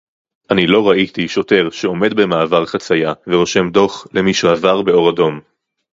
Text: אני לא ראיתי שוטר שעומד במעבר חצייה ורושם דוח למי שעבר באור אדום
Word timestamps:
אני 0.51 0.67
לא 0.67 0.89
ראיתי 0.89 1.27
שוטר 1.27 1.69
שעומד 1.71 2.13
במעבר 2.13 2.65
חצייה 2.65 3.13
ורושם 3.27 3.69
דוח 3.69 4.07
למי 4.13 4.33
שעבר 4.33 4.81
באור 4.81 5.09
אדום 5.09 5.39